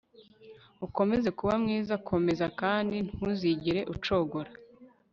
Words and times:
ukomeze 0.85 1.29
kuba 1.37 1.53
mwiza 1.63 1.95
komeza 2.09 2.45
kandi 2.61 2.97
ntuzigere 3.15 3.81
ucogora 3.93 4.51